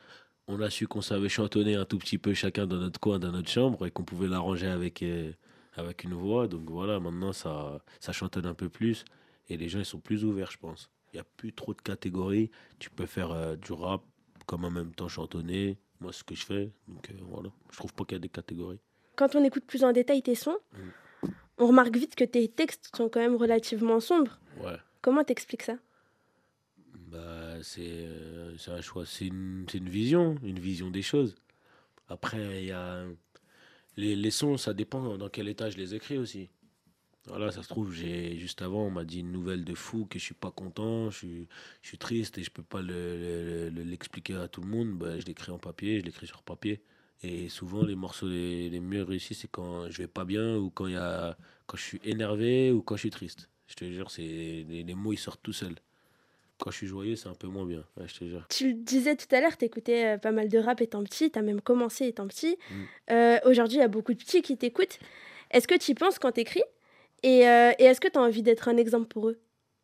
[0.49, 3.33] on a su qu'on savait chantonner un tout petit peu chacun dans notre coin, dans
[3.33, 5.33] notre chambre, et qu'on pouvait l'arranger avec, euh,
[5.75, 6.49] avec une voix.
[6.49, 9.05] Donc voilà, maintenant ça, ça chantonne un peu plus,
[9.49, 10.91] et les gens ils sont plus ouverts, je pense.
[11.13, 12.51] Il n'y a plus trop de catégories.
[12.79, 14.03] Tu peux faire du rap,
[14.47, 15.79] comme en même temps chantonner.
[16.01, 16.71] Moi, c'est ce que je fais.
[16.89, 18.81] Donc euh, voilà, je trouve pas qu'il y a des catégories.
[19.17, 21.29] quand on écoute plus en détail tes sons, Mm.
[21.59, 24.41] on remarque vite que tes textes sont quand même relativement sombres.
[24.61, 24.77] Ouais.
[25.01, 25.77] Comment t'expliques ça?
[27.09, 31.35] Bah, c'est euh, un choix, c'est une, une vision, une vision des choses.
[32.09, 33.05] Après, il y a
[33.97, 36.49] les, les sons, ça dépend dans quel état je les écris aussi.
[37.27, 40.19] Voilà, ça se trouve, j'ai juste avant, on m'a dit une nouvelle de fou que
[40.19, 41.49] je suis pas content, je suis,
[41.83, 44.91] je suis triste et je peux pas le- le- le- l'expliquer à tout le monde.
[44.99, 46.83] Bah, je l'écris en papier, je l'écris sur papier.
[47.23, 50.71] Et souvent, les morceaux les, les mieux réussis, c'est quand je vais pas bien ou
[50.71, 53.49] quand, y a, quand je suis énervé ou quand je suis triste.
[53.69, 55.77] Je te jure, c'est les, les mots ils sortent tout seuls.
[56.59, 57.85] Quand je suis joyeux, c'est un peu moins bien.
[57.97, 58.47] Ouais, je te jure.
[58.49, 61.43] Tu le disais tout à l'heure, t'écoutais euh, pas mal de rap étant petit, t'as
[61.43, 62.57] même commencé étant petit.
[62.71, 62.75] Mm.
[63.13, 64.99] Euh, Aujourd'hui, il y a beaucoup de petits qui t'écoutent.
[65.53, 66.63] Est-ce que tu y penses quand t'écris?
[67.23, 69.41] Et, euh, et est-ce que t'as envie d'être un exemple pour eux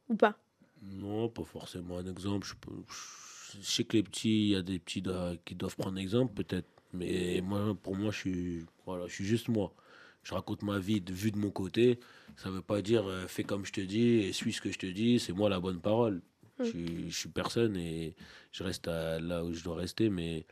[0.08, 0.38] Ou pas?
[0.82, 2.46] Non, pas forcément un exemple.
[2.46, 6.34] Je, sais que les petits, il y a des petits da- qui doivent prendre exemple,
[6.34, 6.68] peut-être.
[6.92, 9.74] Mais moi, pour moi, je suis, voilà, je suis juste moi.
[10.22, 12.00] Je raconte ma vie de vue de mon côté.
[12.36, 14.78] Ça veut pas dire euh, fais comme je te dis et suis ce que je
[14.78, 15.18] te dis.
[15.18, 16.22] C'est moi la bonne parole.
[16.58, 16.64] Mm.
[16.64, 18.14] Je, suis- je suis personne et
[18.52, 20.10] je reste à- là où je dois rester.
[20.10, 20.46] Mais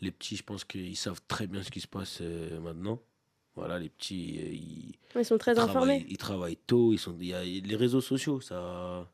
[0.00, 3.02] les petits, je pense qu'ils savent très bien ce qui se passe euh, maintenant.
[3.56, 6.06] Voilà, les petits, euh, ils, Ils sont très travaillent, informés.
[6.08, 6.92] ils travaillent tôt.
[6.92, 9.08] Ils sont, il y a les réseaux sociaux, ça,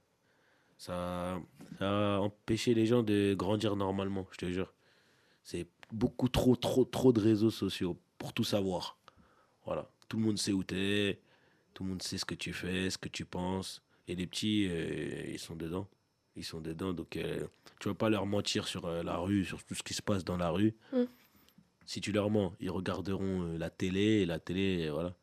[0.79, 1.41] Ça,
[1.79, 4.73] ça a empêché les gens de grandir normalement, je te jure.
[5.43, 8.99] C'est beaucoup trop, trop, trop de réseaux sociaux pour tout savoir.
[9.65, 9.89] Voilà.
[10.09, 11.21] Tout le monde sait où tu es,
[11.75, 13.83] tout le monde sait ce que tu fais, ce que tu penses.
[14.09, 15.89] Et les petits, euh, ils sont dedans.
[16.37, 17.47] Ils sont dedans, donc euh,
[17.81, 20.23] tu vas pas leur mentir sur euh, la rue, sur tout ce qui se passe
[20.25, 20.75] dans la rue.
[20.93, 21.05] Mm.
[21.87, 25.15] Si tu leur mens, ils regarderont euh, la télé, et la télé, voilà.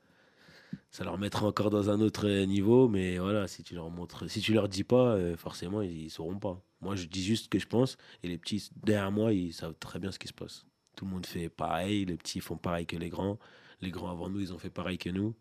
[0.89, 4.29] Ça leur mettra encore dans un autre euh, niveau, mais voilà, si tu leur montres,
[4.29, 6.61] si tu leur dis pas, euh, forcément, ils, ils sauront pas.
[6.81, 9.75] Moi, je dis juste ce que je pense, et les petits derrière moi, ils savent
[9.79, 10.65] très bien ce qui se passe.
[10.95, 13.39] Tout le monde fait pareil, les petits font pareil que les grands.
[13.81, 15.35] Les grands avant nous, ils ont fait pareil que nous.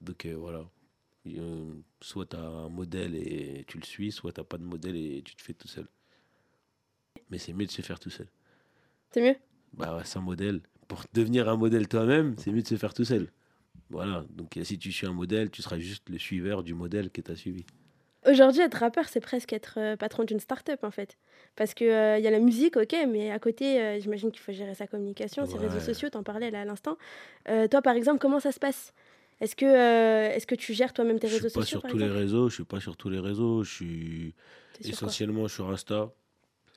[0.00, 0.64] Donc euh, voilà.
[1.26, 4.96] Euh, soit tu as un modèle et tu le suis, soit tu pas de modèle
[4.96, 5.88] et tu te fais tout seul.
[7.30, 8.28] Mais c'est mieux de se faire tout seul.
[9.10, 9.36] C'est mieux?
[9.74, 10.60] Bah ouais, sans modèle.
[10.86, 13.28] Pour devenir un modèle toi-même, c'est mieux de se faire tout seul.
[13.90, 14.24] Voilà.
[14.30, 17.20] Donc euh, si tu suis un modèle, tu seras juste le suiveur du modèle que
[17.20, 17.64] tu as suivi.
[18.26, 21.16] Aujourd'hui, être rappeur, c'est presque être euh, patron d'une start-up en fait.
[21.58, 24.52] Parce qu'il il y a la musique, ok, mais à côté, euh, j'imagine qu'il faut
[24.52, 26.96] gérer sa communication, ses réseaux sociaux, t'en parlais là à l'instant.
[27.48, 28.94] Euh, toi, par exemple, comment ça se passe?
[29.40, 31.90] Est-ce que, euh, est-ce que tu gères toi-même tes Je réseaux suis pas sociaux sur
[31.90, 34.34] tous les réseaux, je suis pas sur tous les réseaux, je suis
[34.84, 36.12] essentiellement sur Insta.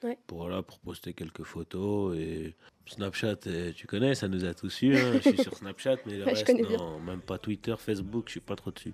[0.03, 0.17] Ouais.
[0.27, 2.55] Pour, voilà, pour poster quelques photos et
[2.87, 4.95] Snapchat, euh, tu connais, ça nous a tous eu.
[4.97, 5.13] hein.
[5.23, 6.77] Je suis sur Snapchat, mais le Ouais, je reste, bien.
[6.77, 8.93] non, même pas Twitter, Facebook, je suis pas trop dessus.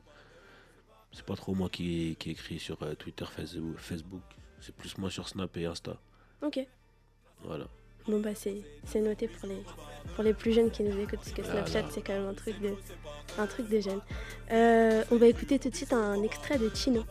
[1.14, 3.26] C'est pas trop moi qui, qui écris sur euh, Twitter,
[3.78, 4.22] Facebook.
[4.60, 5.98] C'est plus moi sur Snap et Insta.
[6.42, 6.60] Ok.
[7.44, 7.68] Voilà.
[8.08, 9.62] Bon, bah, c'est c'est noté pour les,
[10.16, 11.66] pour les plus jeunes qui nous écoutent, parce que Voilà.
[11.66, 12.74] Snapchat, c'est quand même un truc de,
[13.38, 14.02] un truc de jeunes.
[14.52, 17.04] Euh, on va écouter tout de suite un extrait de Chino.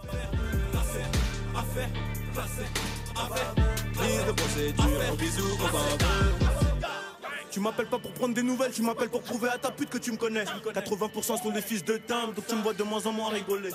[4.27, 6.46] De procédure, bisous bambou.
[7.57, 9.97] Tu m'appelles pas pour prendre des nouvelles, tu m'appelles pour prouver à ta pute que
[9.97, 10.45] tu me connais.
[10.45, 13.71] 80% sont des fils de dingue, donc tu me vois de moins en moins rigoler.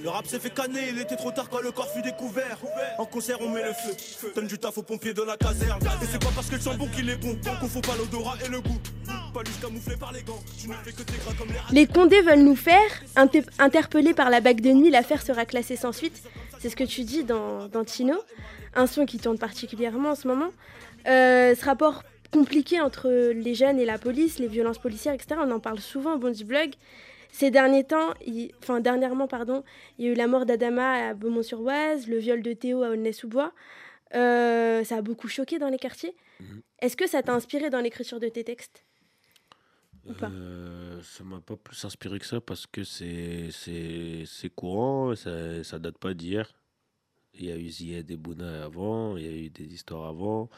[0.00, 2.58] Le rap s'est fait canner, il était trop tard quand le corps fut découvert.
[2.96, 4.30] En concert, on met le feu.
[4.36, 5.80] Donne du taf aux pompiers de la caserne.
[6.00, 8.36] Et c'est pas parce que le sent bon qu'il est bon, qu'on faut pas l'odorat
[8.46, 8.78] et le goût.
[10.14, 13.02] Les gants, tu ne fais que tes gras comme les Les Condés veulent nous faire.
[13.16, 16.22] Inter- interpellés par la bague de nuit, l'affaire sera classée sans suite.
[16.60, 18.14] C'est ce que tu dis dans, dans Tino.
[18.76, 20.50] Un son qui tourne particulièrement en ce moment.
[21.08, 25.40] Euh, ce rapport compliqué entre les jeunes et la police, les violences policières, etc.
[25.44, 26.70] On en parle souvent au Bondi Blog.
[27.30, 29.62] Ces derniers temps, il- enfin dernièrement, pardon,
[29.98, 33.52] il y a eu la mort d'Adama à Beaumont-sur-Oise, le viol de Théo à Aulnay-sous-Bois.
[34.14, 36.16] Euh, ça a beaucoup choqué dans les quartiers.
[36.40, 36.62] Mhm.
[36.80, 38.84] Est-ce que ça t'a inspiré dans l'écriture de tes textes
[40.08, 40.30] Ou pas?
[40.30, 45.62] Euh, ça m'a pas plus inspiré que ça parce que c'est c'est c'est courant, ça,
[45.64, 46.54] ça date pas d'hier.
[47.34, 50.48] Il y a eu Zied et Bouna avant, il y a eu des histoires avant.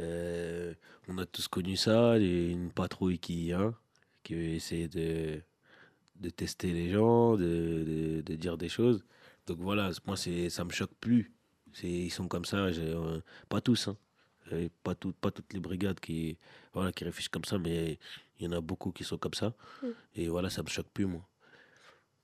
[0.00, 0.74] Euh,
[1.08, 3.74] on a tous connu ça, une patrouille qui, hein,
[4.22, 5.40] qui essayait de,
[6.20, 9.04] de tester les gens, de, de, de dire des choses.
[9.46, 11.32] Donc voilà, moi ça me choque plus.
[11.72, 13.96] C'est ils sont comme ça, euh, pas tous, hein.
[14.52, 16.38] Euh, pas tout, pas toutes les brigades qui
[16.72, 17.98] voilà qui réfléchissent comme ça, mais
[18.38, 19.54] il y en a beaucoup qui sont comme ça.
[19.82, 19.86] Mm.
[20.16, 21.26] Et voilà, ça me choque plus, moi.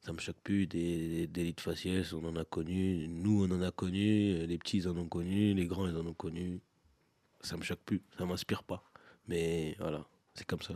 [0.00, 0.66] Ça me choque plus.
[0.66, 3.08] Des, des délits de faciès, on en a connu.
[3.08, 4.46] Nous, on en a connu.
[4.46, 5.54] Les petits, ils en ont connu.
[5.54, 6.60] Les grands, ils en ont connu.
[7.44, 8.02] Ça me choque plus.
[8.18, 8.82] Ça m'inspire pas.
[9.28, 10.04] Mais voilà,
[10.34, 10.74] c'est comme ça.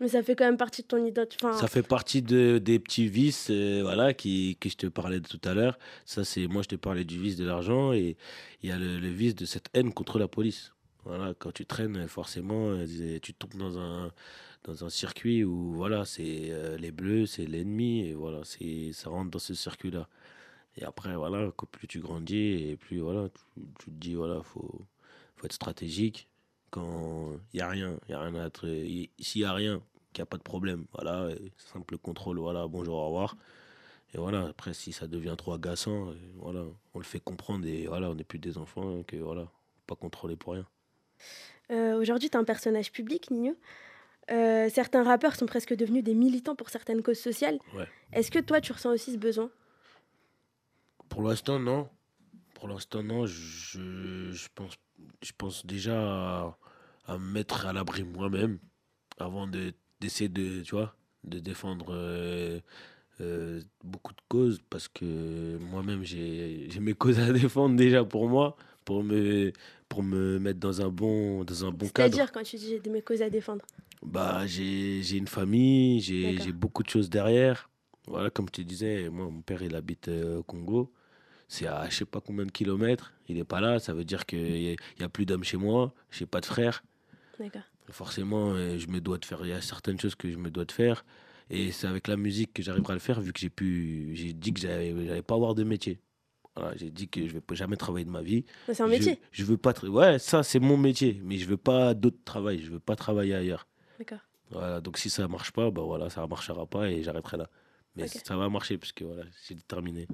[0.00, 1.44] Mais ça fait quand même partie de ton identité.
[1.44, 5.20] Enfin, Ça fait partie de, des petits vices euh, voilà, qui, que je te parlais
[5.20, 5.78] de tout à l'heure.
[6.06, 8.16] Ça, c'est moi, je te parlais du vice de l'argent et
[8.62, 10.72] il y a le, le vice de cette haine contre la police.
[11.04, 14.10] Voilà, quand tu traînes, forcément, euh, tu tombes dans un,
[14.64, 19.10] dans un circuit où voilà, c'est euh, les bleus, c'est l'ennemi et voilà, c'est ça
[19.10, 20.08] rentre dans ce circuit-là.
[20.76, 24.86] Et après, voilà, plus tu grandis et plus voilà, tu, tu te dis voilà, faut,
[25.40, 26.28] faut être stratégique.
[26.70, 28.66] Quand il y a rien, il a rien à être.
[29.18, 30.86] S'il y a rien, qu'il n'y a pas de problème.
[30.92, 33.36] Voilà, simple contrôle, voilà, bonjour, au revoir.
[34.12, 38.10] Et voilà, après, si ça devient trop agaçant, voilà, on le fait comprendre et voilà,
[38.10, 39.48] on n'est plus des enfants, hein, que voilà,
[39.86, 40.66] pas contrôler pour rien.
[41.70, 43.56] euh, Aujourd'hui, tu es un personnage public, Nino.
[44.30, 47.58] Euh, certains rappeurs sont presque devenus des militants pour certaines causes sociales.
[47.74, 47.88] Ouais.
[48.12, 49.50] Est-ce que toi, tu ressens aussi ce besoin?
[51.08, 51.88] Pour l'instant, non.
[52.60, 53.26] Pour l'instant, non.
[53.26, 54.74] Je, je, pense,
[55.22, 56.58] je pense déjà à,
[57.06, 58.58] à me mettre à l'abri moi-même
[59.18, 60.94] avant de- d'essayer de, tu vois,
[61.24, 62.60] de défendre euh,
[63.22, 68.56] euh, beaucoup de causes parce que moi-même, j'ai mes causes à défendre déjà pour moi,
[68.84, 69.52] pour me,
[69.88, 72.14] pour me mettre dans un bon, dans un bon cadre.
[72.14, 73.64] C'est-à-dire quand tu dis j'ai mes causes à défendre?
[74.02, 77.70] Bah, j'ai une famille, j'ai beaucoup de choses derrière.
[78.06, 80.92] Voilà, comme te disais, moi, mon père, il habite euh, au Congo.
[81.50, 83.12] C'est à je sais pas combien de kilomètres.
[83.28, 83.80] Il n'est pas là.
[83.80, 85.92] Ça veut dire qu'il n'y a, a plus d'hommes chez moi.
[86.10, 86.84] Je n'ai pas de frère.
[87.90, 89.40] Forcément, euh, je me dois de faire.
[89.42, 91.04] Il y a certaines choses que je me dois de faire.
[91.50, 94.12] Et c'est avec la musique que j'arriverai à le faire, vu que j'ai pu.
[94.14, 95.98] J'ai dit que j'allais pas avoir de métier.
[96.54, 98.44] Voilà, j'ai dit que je vais pas jamais travailler de ma vie.
[98.66, 99.20] C'est un métier.
[99.32, 99.74] Je, veux pas.
[99.82, 102.62] Ouais, ça c'est mon métier, mais je veux pas d'autres travail.
[102.62, 103.66] Je veux pas travailler ailleurs.
[103.98, 104.20] D'accord.
[104.50, 107.50] Voilà, donc si ça marche pas, bah voilà, ça marchera pas et j'arrêterai là.
[107.96, 110.06] Mais ça va marcher parce que voilà, c'est déterminé,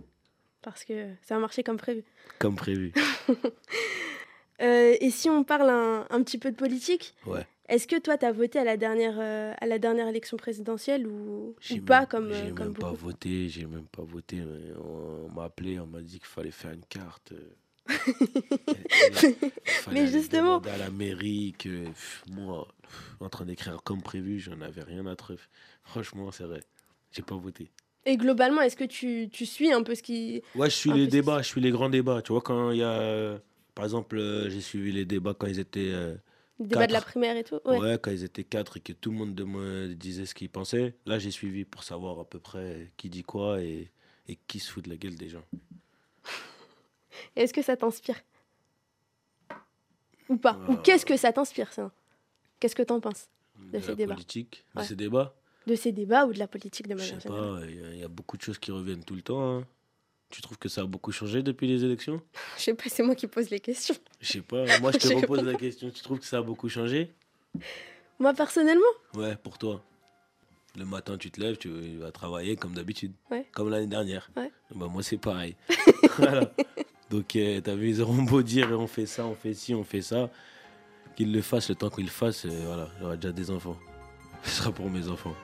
[0.67, 2.03] Parce que ça a marché comme prévu.
[2.41, 2.93] comme prévu.
[4.63, 7.47] Euh, et si on parle un, un petit peu de politique, Ouais.
[7.69, 11.07] est-ce que toi, tu as voté à la dernière, euh, à la dernière élection présidentielle
[11.07, 14.37] ou, ou pas même- comme, euh, J'ai comme même pas voté, j'ai même pas voté.
[14.37, 17.33] mais On, on m'a appelé, on m'a dit qu'il fallait faire une carte.
[17.33, 17.87] euh.
[19.93, 24.59] Mais justement- à la mairie que pff, moi, pff, en train d'écrire comme prévu, j'en
[24.63, 25.39] avais rien à trouver.
[25.85, 26.63] Franchement, c'est vrai.
[27.13, 27.71] J'ai pas voté.
[28.09, 30.41] Et globalement, est-ce que tu, tu suis un peu ce qui...
[30.55, 32.23] Ouais, je suis les débats, je suis les grands débats.
[32.23, 32.91] Tu vois, quand il y a.
[32.93, 33.39] euh,
[33.75, 35.91] Par exemple, euh, j'ai suivi les débats quand ils étaient.
[35.93, 36.15] euh,
[36.61, 37.79] le débat de la primaire et tout ouais.
[37.79, 37.99] Ouais.
[38.01, 40.95] quand ils étaient quatre et que tout le monde de disait ce qu'il pensait.
[41.05, 43.91] Là, j'ai suivi pour savoir à peu près qui dit quoi et,
[44.29, 45.45] et qui se fout de la gueule des gens.
[47.37, 48.21] Est-ce que ça t'inspire?
[50.29, 50.59] Ou pas?
[50.69, 50.77] Ou Euh.
[50.77, 51.91] qu'est-ce que ça t'inspire, ça?
[52.61, 53.29] Qu'est-ce que t'en penses
[53.73, 54.15] De ces la débats?
[54.15, 54.87] politique, de Ouais.
[54.87, 55.35] ces débats?
[55.67, 57.85] De ces débats ou de la politique de Je manière sais générale pas, il y
[57.85, 59.59] a- il y, a beaucoup de choses qui reviennent tout le temps.
[59.59, 59.67] hein.
[60.31, 62.21] Tu trouves que ça a beaucoup changé depuis les élections?
[62.57, 63.95] Je sais pas, c'est moi qui pose les questions.
[64.21, 65.91] Je sais pas, moi je te Je repose la question.
[65.91, 67.13] Tu trouves que ça a beaucoup changé?
[68.19, 69.83] Moi, personnellement, Ouais, pour toi.
[70.77, 73.13] Le matin, tu te lèves, tu vas travailler comme d'habitude.
[73.31, 73.47] Ouais.
[73.53, 74.31] Comme l'année dernière.
[74.37, 74.51] Ouais.
[74.75, 75.55] Bah, moi, c'est pareil.
[76.19, 76.53] voilà.
[77.11, 79.85] Donc, euh, t'as vu, ils auront beau dire on fait ça, on fait ci, on
[79.85, 80.29] fait ça.
[81.15, 83.77] Qu'ils le fassent, le temps qu'ils le fassent, euh, voilà, j'aurai déjà des enfants.
[84.43, 85.35] Ce sera pour mes enfants.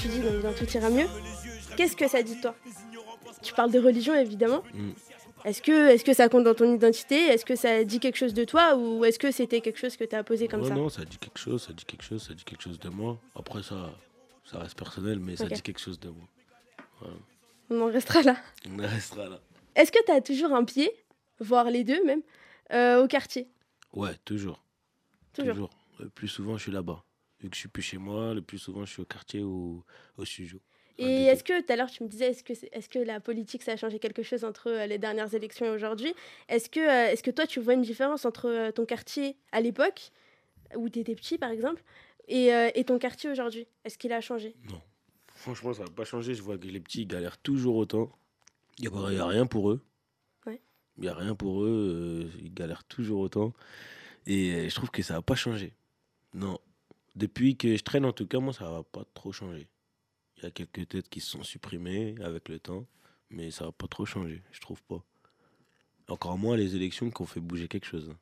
[0.00, 1.06] Tu dis, donc dans tout ira mieux.
[1.76, 2.54] Qu'est-ce que ça dit de toi?
[3.42, 4.62] Tu parles de religion, évidemment.
[4.74, 4.90] Mm.
[5.44, 7.16] Est-ce que, est que ça compte dans ton identité?
[7.16, 10.04] Est-ce que ça dit quelque chose de toi Ou est-ce que c'était quelque chose que
[10.04, 10.74] tu as posé comme Ouais, ça?
[10.74, 13.18] Non, ça dit quelque chose, ça dit quelque chose, ça dit quelque chose de moi.
[13.36, 13.92] Après, ça,
[14.44, 16.28] ça reste personnel, mais ça dit quelque chose de moi.
[17.70, 18.36] On en restera là.
[18.68, 19.40] On en restera là.
[19.76, 20.90] Est-ce que tu as toujours un pied,
[21.38, 22.22] voire les deux même,
[22.72, 23.48] euh, au quartier?
[23.92, 24.62] Ouais, toujours.
[25.32, 25.70] Toujours.
[26.00, 27.04] Le plus souvent, je suis là-bas.
[27.40, 29.84] Vu que je suis plus chez moi, le plus souvent, je suis au quartier ou
[30.16, 30.60] au studio.
[30.98, 33.62] Et est-ce que tout à l'heure tu me disais est-ce que est-ce que la politique
[33.62, 36.12] ça a changé quelque chose entre euh, les dernières élections et aujourd'hui?
[36.48, 39.60] Est-ce que euh, est-ce que toi tu vois une différence entre euh, ton quartier à
[39.60, 40.10] l'époque
[40.74, 41.82] où tu étais petit par exemple
[42.26, 43.68] et, euh, et ton quartier aujourd'hui?
[43.84, 44.56] Est-ce qu'il a changé?
[44.68, 44.82] Non.
[45.36, 46.34] Franchement, ça va pas changer.
[46.34, 48.10] Je vois que les petits ils galèrent toujours autant.
[48.80, 49.80] Il n'y a, rien pour eux.
[50.46, 50.60] Ouais.
[50.96, 52.28] Il n'y a rien pour eux.
[52.40, 53.52] ils galèrent toujours autant.
[54.26, 55.72] Et je trouve que ça va pas changer.
[56.34, 56.58] Non.
[57.18, 59.66] Depuis que je traîne, en tout cas, moi, ça va pas trop changer.
[60.36, 62.86] Il y a quelques têtes qui se sont supprimées avec le temps.
[63.30, 64.42] Mais ça va pas trop changer.
[64.52, 65.02] Je trouve pas.
[66.08, 68.14] Encore moins les élections qui ont fait bouger quelque chose.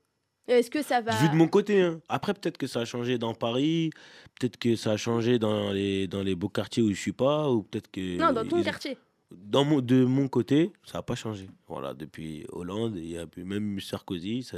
[0.49, 1.81] Est-ce que ça va Vu de mon côté.
[1.83, 2.01] hein.
[2.09, 3.91] Après, peut-être que ça a changé dans Paris,
[4.39, 7.51] peut-être que ça a changé dans les, dans les beaux quartiers où je suis pas,
[7.53, 8.17] ou peut-être que.
[8.17, 8.97] Non, dans ton ils- quartier.
[9.33, 11.49] Dans mon, de mon côté, ça n'a pas changé.
[11.67, 14.57] Voilà, depuis Hollande, il y a même Sarkozy, ça,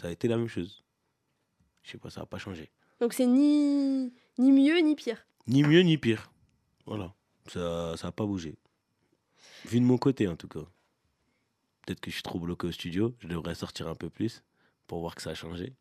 [0.00, 0.84] ça a été la même chose.
[1.82, 2.70] Je sais pas, ça n'a pas changé.
[3.02, 5.26] Donc c'est ni ni mieux ni pire.
[5.48, 6.30] Ni mieux ni pire.
[6.86, 7.12] Voilà,
[7.48, 8.54] ça n'a pas bougé.
[9.64, 10.60] Vu de mon côté, en tout cas.
[11.84, 14.44] Peut-être que je suis trop bloqué au studio, je devrais sortir un peu plus
[14.86, 15.72] pour voir que ça a changé.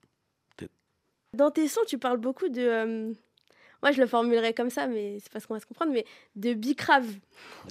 [1.34, 3.14] Dans tes sons, tu parles beaucoup de euh,
[3.84, 6.06] moi je le formulerai comme ça mais c'est parce qu'on va se comprendre mais
[6.36, 7.20] de bicrave, Des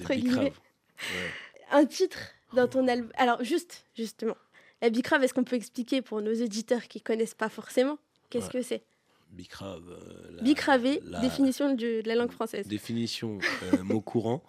[0.05, 0.21] Entre bicraves.
[0.39, 0.53] guillemets.
[0.53, 1.31] Ouais.
[1.71, 2.17] un titre
[2.53, 3.11] dans ton album.
[3.17, 4.37] Alors juste justement,
[4.81, 8.51] la bicrave, est-ce qu'on peut expliquer pour nos auditeurs qui connaissent pas forcément Qu'est-ce Ouais.
[8.53, 8.83] que c'est?
[9.31, 9.89] Bicrave.
[9.89, 12.67] euh, la- Bicravé, la- définition du- de la langue française.
[12.67, 14.43] Définition euh, mot courant.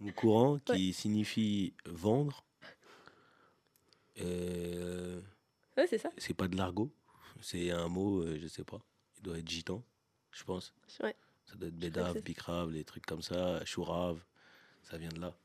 [0.00, 2.44] mot courant qui signifie vendre.
[4.20, 5.20] Euh,
[5.76, 6.10] Ouais, c'est ça.
[6.18, 6.92] c'est pas de l'argot.
[7.40, 8.80] C'est un mot, euh, je sais pas.
[9.18, 9.82] Il doit être gitan,
[10.30, 10.72] je pense.
[11.02, 11.14] Ouais.
[11.46, 14.24] Ça doit être bédave, bicrave, les trucs comme ça, chourave.
[14.82, 15.36] Ça vient de là.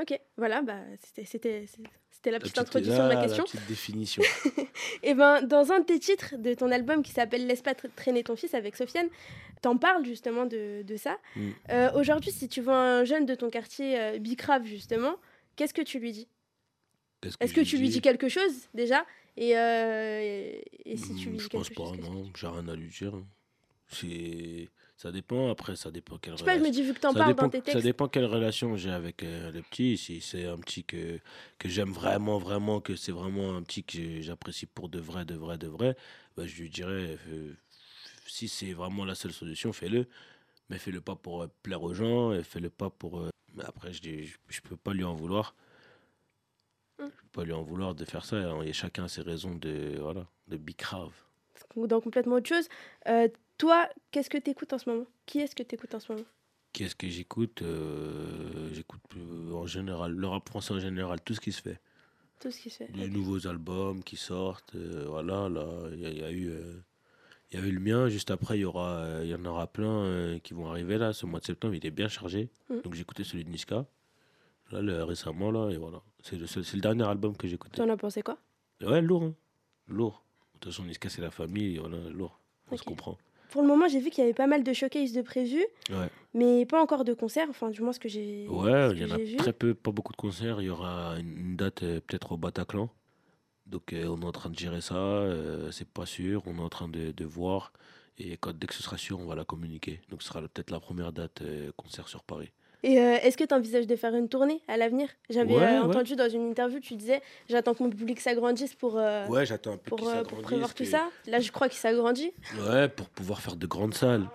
[0.00, 1.64] Ok, voilà, bah, c'était- c'était
[2.10, 3.44] c'était la La petite introduction de la question.
[3.44, 4.22] petite définition.
[5.02, 7.90] Et ben, dans un de tes titres de ton album qui s'appelle Laisse pas tra-
[7.94, 9.08] traîner ton fils avec Sofiane,
[9.62, 11.18] t'en parles justement de, de ça.
[11.36, 11.50] Mm.
[11.70, 15.16] Euh, Aujourd'hui, si tu vois un jeune de ton quartier euh, bicrave justement,
[15.56, 16.28] qu'est-ce que tu lui dis?
[17.40, 19.04] Est-ce que tu lui dis quelque chose déjà?
[19.38, 20.52] Et, euh,
[20.84, 22.30] et, si tu lui Hmm, dis Je quelque pense chose, pas, non.
[22.36, 23.12] J'ai rien à lui dire.
[23.88, 24.68] C'est...
[24.96, 26.80] Ça dépend, après, ça dépend quelle Je sais pas, je me relation.
[26.82, 29.22] dis, vu que t'en Ça parles dépend, dans tes ça dépend quelle relation j'ai avec
[29.22, 29.98] euh, le petit.
[29.98, 31.18] Si c'est un petit que,
[31.58, 35.34] que j'aime vraiment, vraiment, que c'est vraiment un petit que j'apprécie pour de vrai, de
[35.34, 35.96] vrai, de vrai,
[36.36, 37.52] bah, je lui dirais, euh,
[38.26, 40.06] si c'est vraiment la seule solution, fais-le.
[40.70, 43.20] Mais fais-le pas pour euh, plaire aux gens, et fais-le pas pour...
[43.20, 45.54] euh, Mais après, je, dis, je, je peux pas lui en vouloir.
[46.98, 47.04] Mm.
[47.04, 48.36] Je peux pas lui en vouloir de faire ça.
[48.36, 48.58] hein.
[48.62, 51.12] Il y a chacun ses raisons de, voilà, de bicrave.
[51.74, 52.68] Ou dans complètement autre chose.
[53.58, 55.06] Toi, qu'est-ce que t'écoutes en ce moment?
[55.24, 56.24] Qui est-ce que t'écoutes en ce moment?
[56.72, 61.40] Qu'est-ce que j'écoute Euh, J'écoute euh, en général, le rap français en général, tout ce
[61.40, 61.80] qui se fait.
[62.40, 62.90] Tout ce qui se fait.
[62.94, 66.52] Les nouveaux albums qui sortent, euh, voilà, là, il y, a- il y a eu...
[67.50, 69.66] il y a eu le mien, juste après, il y, aura, il y en aura
[69.66, 71.14] plein qui vont arriver là.
[71.14, 72.50] Ce mois de septembre, il est bien chargé.
[72.68, 72.82] Mhm.
[72.82, 73.86] Donc écouté celui de Niska,
[74.70, 76.02] là, le- récemment, là, et voilà.
[76.22, 77.76] C'est le, dernier album que écouté.
[77.76, 78.36] Tu en as pensé quoi?
[78.82, 79.34] Ouais, lourd, hein.
[79.88, 80.22] Lourd.
[80.54, 82.38] De toute façon, Niska, c'est la famille, voilà, lourd.
[82.70, 83.16] On se comprend.
[83.50, 86.08] Pour le moment, j'ai vu qu'il y avait pas mal de showcases de prévus, Ouais.
[86.34, 87.46] mais pas encore de concerts.
[87.50, 89.36] Enfin, du moins, ce que j'ai Ouais, il y en a vu.
[89.36, 90.60] très peu, pas beaucoup de concerts.
[90.60, 92.88] Il y aura une, date euh, peut-être au Bataclan.
[93.66, 96.60] Donc euh, on est en train de gérer ça, euh, c'est pas sûr, on est
[96.62, 97.72] en train de, de voir.
[98.18, 100.00] Et quand, dès que ce sera sûr, on va la communiquer.
[100.08, 101.42] Donc ce sera peut-être la première date
[101.76, 102.50] concert sur Paris.
[102.82, 105.08] Et euh, est-ce que tu envisages de faire une tournée à l'avenir?
[105.30, 105.88] J'avais Ouais, euh, ouais.
[105.88, 109.72] entendu dans une interview, tu disais j'attends que mon public s'agrandisse pour, euh, Ouais, j'attends
[109.72, 111.08] un peu pour, euh, pour prévoir tout ça.
[111.26, 112.32] Là, je crois qu'il s'agrandit.
[112.60, 114.28] Ouais, pour pouvoir faire de grandes salles.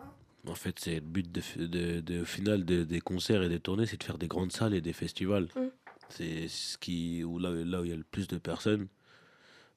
[0.47, 3.49] En fait, c'est le but de, f- de, de- au final de- des concerts et
[3.49, 5.47] des tournées, c'est de faire des grandes salles et des festivals.
[5.55, 5.67] Mm.
[6.09, 8.87] C'est ce qui où là, là où il y a le plus de personnes.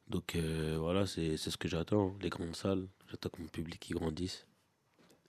[0.09, 2.87] Donc euh, voilà, c'est c'est ce que j'attends, les grandes salles.
[3.11, 4.47] J'attends que mon public y grandisse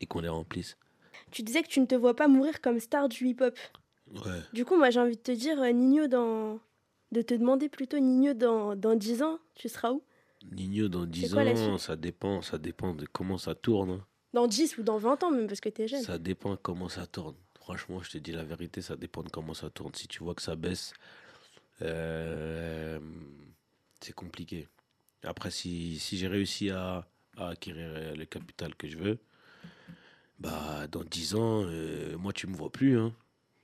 [0.01, 0.77] et qu'on les remplisse.
[1.31, 3.57] Tu disais que tu ne te vois pas mourir comme star du hip-hop.
[4.13, 4.39] Ouais.
[4.53, 6.59] Du coup, moi, j'ai envie de te dire, euh, Nino, dans...
[7.11, 10.03] de te demander plutôt, Nino, dans, dans 10 ans, tu seras où?
[10.51, 13.89] Nino dans 10 quoi la ans, ça dépend, ça dépend de comment ça tourne.
[13.91, 14.05] hein.
[14.33, 16.03] Dans 10 ou dans 20 ans, même, parce que t'es jeune.
[16.03, 17.35] Ça dépend comment ça tourne.
[17.59, 19.93] Franchement, je te dis la vérité, ça dépend de comment ça tourne.
[19.95, 20.93] Si tu vois que ça baisse,
[21.81, 22.99] euh,
[24.01, 24.67] c'est compliqué.
[25.23, 29.17] Après, si, si j'ai réussi à, à acquérir euh, le capital que je veux,
[30.39, 32.97] bah, dans 10 ans, euh, moi, tu me vois plus.
[32.99, 33.13] Hein.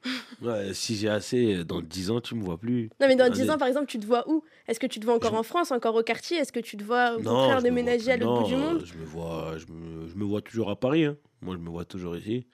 [0.41, 2.89] Ouais, si j'ai assez, euh, dans 10 ans, tu me vois plus.
[2.99, 3.33] Non, mais dans Allez.
[3.33, 4.43] 10 ans, par exemple, tu te vois où?
[4.67, 6.37] Est-ce que tu te vois encore Je- en France, encore au quartier?
[6.37, 8.83] Est-ce que tu te vois, au contraire, déménager à l'autre bout du monde?
[8.85, 11.05] je me vois, je me, je me vois toujours à Paris.
[11.05, 11.17] hein.
[11.41, 12.47] Moi, je me vois toujours ici.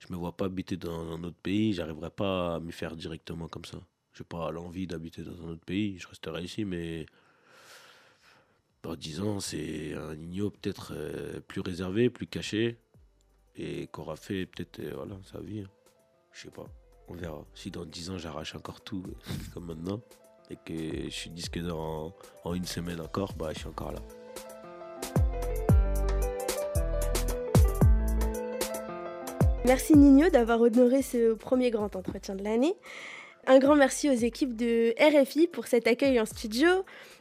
[0.00, 1.72] Je me vois pas habiter dans un autre pays.
[1.74, 3.78] J'arriverai pas à m'y faire directement comme ça.
[4.14, 5.98] J'ai pas l'envie d'habiter dans un autre pays.
[5.98, 7.06] Je resterai ici, mais
[8.82, 12.78] dans 10 ans, c'est un Nino peut-être euh, plus réservé, plus caché,
[13.56, 15.60] et qu'aura fait peut-être euh, voilà sa vie.
[15.60, 15.70] hein.
[16.32, 16.66] Je sais pas.
[17.08, 17.44] On verra.
[17.54, 20.00] Si dans 10 ans, j'arrache encore tout euh, comme maintenant,
[20.50, 22.14] et que je suis disque d'or en,
[22.50, 24.00] en une semaine encore, bah, je suis encore là.
[29.64, 32.74] Merci Nino d'avoir honoré ce premier grand entretien de l'année.
[33.46, 36.68] Un grand merci aux équipes de RFI pour cet accueil en studio.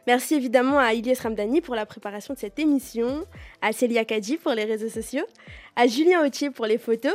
[0.07, 3.25] Merci évidemment à Ilyes Ramdani pour la préparation de cette émission,
[3.61, 5.25] à Célia Kadi pour les réseaux sociaux,
[5.75, 7.13] à Julien Autier pour les photos.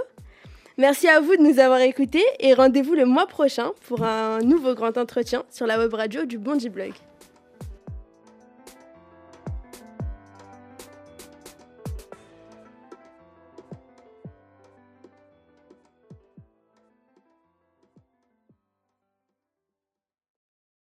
[0.78, 4.74] Merci à vous de nous avoir écoutés et rendez-vous le mois prochain pour un nouveau
[4.74, 6.92] grand entretien sur la web radio du Bondi Blog.